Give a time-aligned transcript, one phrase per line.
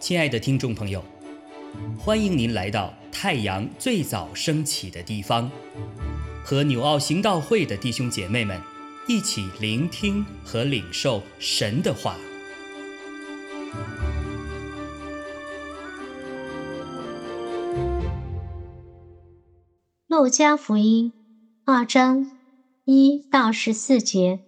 [0.00, 1.04] 亲爱的听众朋友，
[1.96, 5.48] 欢迎您来到太阳最早升起的地方，
[6.42, 8.60] 和纽奥行道会的弟兄姐妹们
[9.06, 12.16] 一起聆听和领受神的话。
[20.08, 21.12] 路加福音
[21.64, 22.32] 二章
[22.84, 24.40] 一到十四节。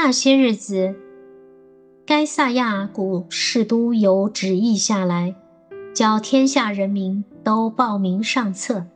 [0.00, 0.94] 那些日子，
[2.06, 5.34] 该萨亚古士都有旨意下来，
[5.92, 8.86] 叫天下人民都报名上册。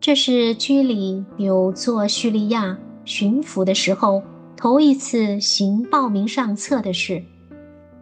[0.00, 4.22] 这是居里纽做叙利亚巡抚的时候
[4.56, 7.24] 头一次行报名上册的事。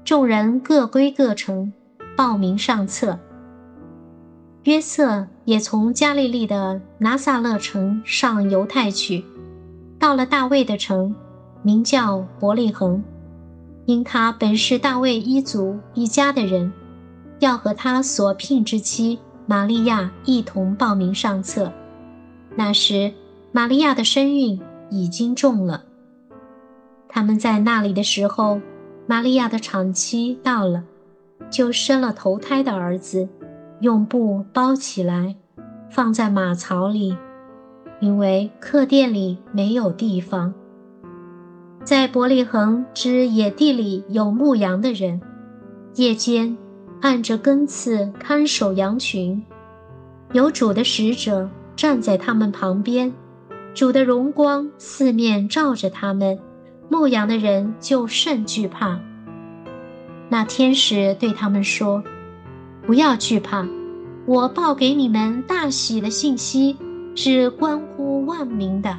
[0.05, 1.73] 众人各归各城，
[2.15, 3.19] 报名上册。
[4.65, 9.25] 约瑟也从加利利的拿撒勒城上犹太去，
[9.99, 11.15] 到了大卫的城，
[11.63, 13.03] 名叫伯利恒，
[13.87, 16.73] 因他本是大卫一族一家的人，
[17.39, 21.73] 要和他所聘之妻玛利亚一同报名上册。
[22.57, 23.13] 那时，
[23.53, 24.61] 玛利亚的身孕
[24.91, 25.85] 已经重了。
[27.09, 28.61] 他们在那里的时候，
[29.07, 30.85] 玛利亚的产期到了，
[31.51, 33.29] 就生了头胎的儿子。
[33.81, 35.35] 用布包起来，
[35.91, 37.17] 放在马槽里，
[38.01, 40.55] 因为客店里没有地方。
[41.85, 45.21] 在伯利恒之野地里有牧羊的人，
[45.97, 46.57] 夜间
[47.01, 49.43] 按着根刺看守羊群，
[50.33, 53.13] 有主的使者站在他们旁边，
[53.75, 56.39] 主的荣光四面照着他们，
[56.89, 59.01] 牧羊的人就甚惧怕。
[60.29, 62.03] 那天使对他们说。
[62.85, 63.65] 不要惧怕，
[64.27, 66.77] 我报给你们大喜的信息
[67.15, 68.99] 是关乎万民的。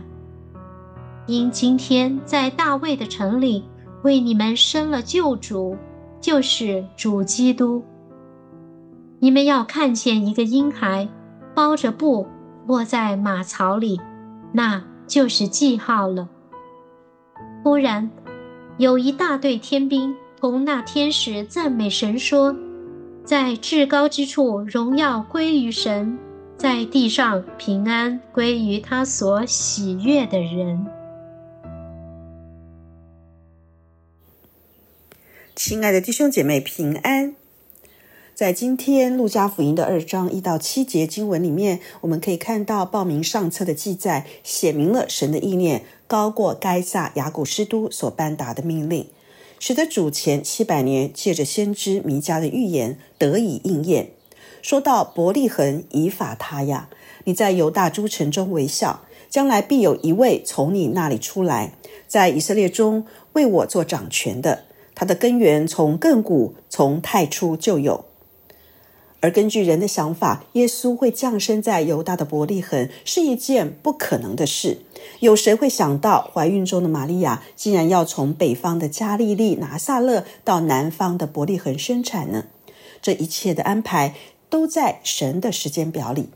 [1.26, 3.64] 因今天在大卫的城里
[4.04, 5.78] 为你们生了救主，
[6.20, 7.84] 就是主基督。
[9.20, 11.08] 你们要看见一个婴孩
[11.56, 12.28] 包着布
[12.68, 14.02] 卧在马槽里，
[14.52, 16.28] 那就是记号了。
[17.64, 18.12] 忽然，
[18.78, 22.56] 有一大队天兵同那天使赞美神说。
[23.24, 26.18] 在至高之处，荣耀归于神；
[26.58, 30.86] 在地上，平安归于他所喜悦的人。
[35.56, 37.36] 亲爱的弟兄姐妹，平安！
[38.34, 49.08] 在今天路加福音的二章一到七节经文里面，我们可以看到报名上册的记载，写明了神的意念高过该撒雅古斯都所颁达的命令。
[49.60, 54.10] 使得主前七百年借着先知弥迦的预言得以应验。
[54.64, 56.90] 说到伯利恒以法他呀，
[57.26, 61.76] 你在犹大诸城中为笑，将来必有一位从你那里出来，
[62.08, 64.66] 在以色列中为我做掌权的。
[64.96, 68.06] 它的根源从亘古从太初就有。
[69.20, 74.80] 而根据人的想法，耶稣会降生在犹大的伯利恒是一件不可能的事。
[75.22, 82.48] 有谁会想到，怀孕中的玛利亚竟然要从北方的加利利拿撒勒到南方的伯利恒生产呢？
[83.02, 84.14] 这一切的安排
[84.50, 86.28] 都在神的时间表里。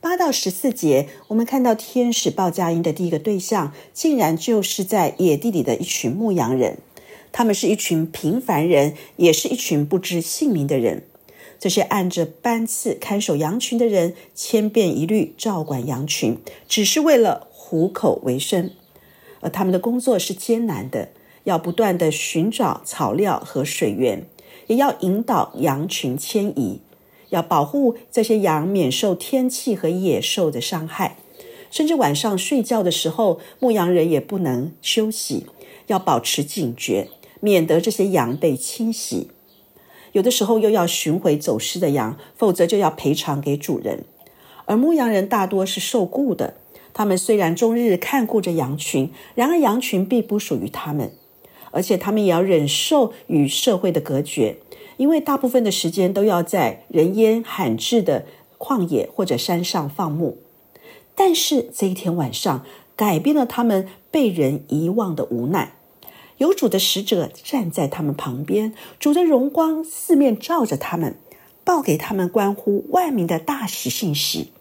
[0.00, 6.78] 八到十四节，我们看到天使报佳音的第一个对象，竟然就是在野地里的一群牧羊人。
[7.36, 11.02] 他们是一群平凡人，也是一群不知姓名的人。
[11.58, 18.70] 这些按着班次看守羊群的人，千变一律照管羊群，只是为了糊口为生。
[19.40, 21.10] 而他们的工作是艰难的，
[21.44, 24.24] 要不断的寻找草料和水源，
[24.68, 26.80] 也要引导羊群迁移，
[27.28, 31.18] 要保护这些羊免受天气和野兽的伤害。
[31.70, 35.44] 甚至晚上睡觉的时候，牧羊人也不能休息，
[35.88, 37.08] 要保持警觉，
[37.40, 39.30] 免得这些羊被侵袭。
[40.12, 44.04] 有的时候又要寻回走失的羊，否则就要赔偿给主人。
[44.64, 46.54] 而牧羊人大多是受雇的，
[46.94, 51.12] 他们虽然终日看顾着羊群，然而羊群并不属于他们，
[51.70, 54.56] 而且他们也要忍受与社会的隔绝，
[54.96, 58.24] 因为大部分的时间都要在人烟罕至的
[58.58, 60.38] 旷野或者山上放牧。
[61.14, 62.64] 但是这一天晚上，
[62.96, 65.75] 改变了他们被人遗忘的无奈。
[66.38, 71.16] 有主的使者站在他们旁边，主的荣光四面照着他们，
[71.64, 74.52] 报给他们关乎万民的大喜信息。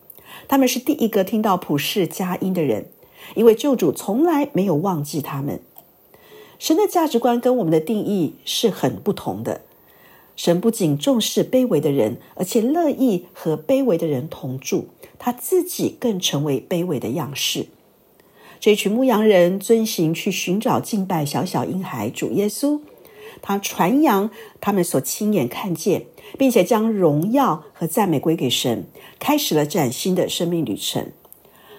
[0.48, 2.86] 他们是第一个听到普世佳音的人，
[3.36, 5.60] 因为救主从来没有忘记他们。
[6.58, 9.62] 神的价值观跟我们的定义是很不同的。
[10.38, 14.88] 神不仅重视卑微的人，而且乐意和卑微的人同住，
[15.20, 17.68] 他自己更成为卑微的样式。
[18.60, 22.80] 这群牧羊人遵行去寻找敬拜小小婴孩主耶稣，
[23.42, 26.06] 他传扬他们所亲眼看见，
[26.38, 28.86] 并且将荣耀和赞美归给神，
[29.20, 31.12] 开始了崭新的生命旅程。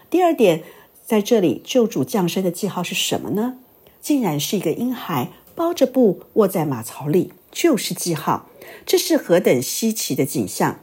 [0.08, 0.62] 第二点，
[1.04, 3.58] 在这里救主降生的记号是什么呢？
[4.00, 8.48] 竟然是一个婴孩包着布卧在马槽里，就是记号。
[8.84, 10.80] 这是何等稀奇的景象！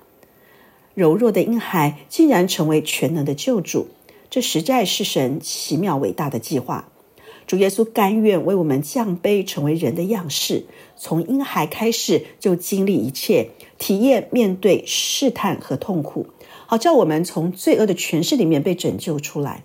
[0.94, 3.88] 柔弱的婴孩竟然成为全能的救主，
[4.34, 6.90] 这实在是神奇妙伟大的计划。
[7.46, 10.66] 主耶稣甘愿为我们降卑，成为人的样式，
[10.98, 16.26] 从婴孩开始就经历一切，体验面对试探和痛苦，
[16.66, 19.64] 好叫我们从罪恶的权势里面被拯救出来。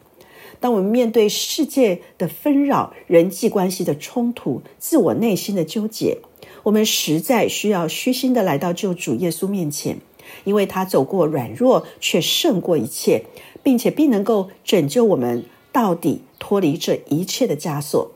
[0.61, 6.19] 当我们面对世界的纷扰、人际关系的冲突、自我内心的纠结，
[6.65, 10.01] 我们实在需要虚心的来到救主耶稣面前。
[10.45, 13.25] 因为他走过软弱，却胜过一切，
[13.63, 18.13] 并且必能够拯救我们到底，脱离这一切的枷锁。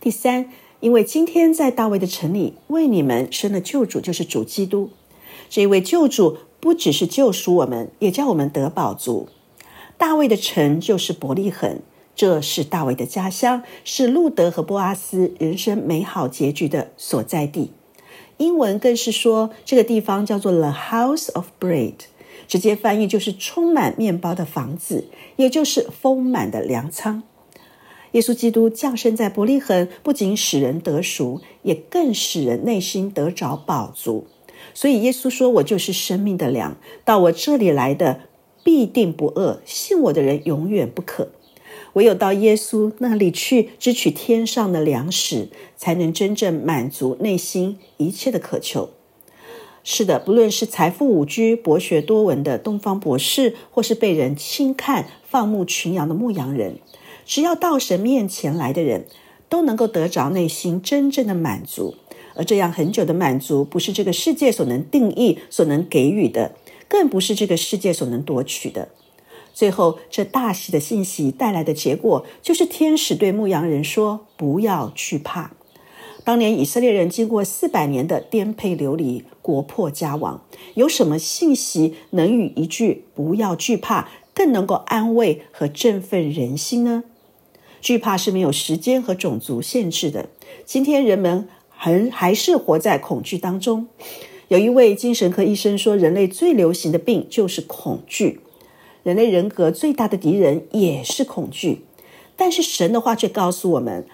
[0.00, 0.50] 第三，
[0.80, 4.90] 因为今天在大卫的城里为你们生了救主，就是主基督。
[5.50, 9.28] 这一位救主不只是救赎我们，也叫我们得宝足。
[9.96, 11.80] 大卫的城就是伯利恒，
[12.14, 17.72] 这是大卫的家乡，是路德和波阿斯人生美好结局的所在地。
[18.38, 21.94] 英文更是说，这个地方叫做 The House of Bread，
[22.46, 27.22] 直接翻译就是充满面包的房子，也就是丰满的粮仓。
[28.12, 34.26] 耶稣基督降生在伯利恒，不仅使人得赎，也更使人内心得着饱足。
[34.72, 38.20] 所以耶稣说：“我就是生命的粮，到我这里来的
[38.64, 41.28] 必定不饿，信我的人永远不渴。”
[41.94, 48.90] 唯有到耶稣那里去支取天上的粮食，才能真正满足内心一切的渴求。
[49.84, 56.78] 是的，不论是财富五居、博学多闻的东方博士，或是被人轻看、放牧群羊的牧羊人，
[57.24, 59.06] 只要到神面前来的人，
[59.48, 61.94] 都能够得着内心真正的满足。
[62.34, 66.54] 而这样很久的满足，不是这个世界所能定义、所能给予的，
[66.86, 68.88] 更不是这个世界所能夺取的。
[69.58, 75.50] 最后，这大喜的信息带来的结果，就是天使对牧羊人说：“不要惧怕。”
[76.22, 80.44] 当年以色列人经过四百年的颠沛流离、国破家亡，
[80.74, 87.02] 有什么信息能与一句“不要惧怕”更能够安慰和振奋人心呢？
[87.80, 90.28] 惧怕是没有时间和种族限制的。
[90.64, 93.88] 今天人们还还是活在恐惧当中。
[94.46, 98.38] 有一位精神科医生说：“人类最流行的病就是恐惧。”
[99.08, 101.86] 人类人格最大的敌人也是恐惧，
[102.36, 104.06] 但是神的话却告诉我们：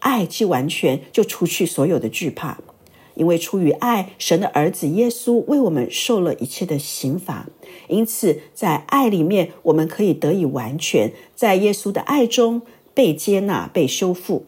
[0.00, 2.58] 爱既完全，就除去所有的惧怕。
[3.14, 7.46] 因为出于爱，神的儿子耶稣为我们受了一切的刑罚，
[7.86, 12.62] 因此在爱里面，我们可以得以完全，在耶稣的爱中
[12.92, 14.46] 被接纳、被修复。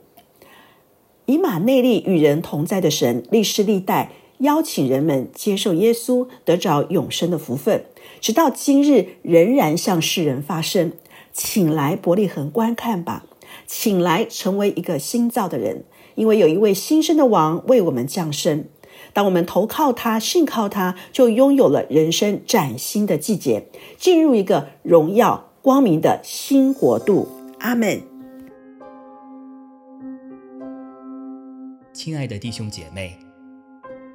[1.27, 4.11] 以马内利与人同在的神，历世历代。
[4.39, 7.85] 邀请人们接受耶稣，得着永生的福分，
[8.21, 10.93] 直到今日仍然向世人发声。
[11.33, 13.25] 请来伯利恒观看吧，
[13.67, 15.85] 请来成为一个新造的人，
[16.15, 18.67] 因为有一位新生的王为我们降生。
[19.13, 27.29] 当我们投靠他、信靠他，就拥有了人生崭新的季节，进入一个荣耀光明的新国度。
[27.59, 28.01] 阿门。
[31.93, 33.24] 亲爱的弟兄姐妹。